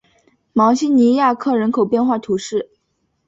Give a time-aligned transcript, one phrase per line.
[0.53, 2.71] 芒西尼亚克人口变化图示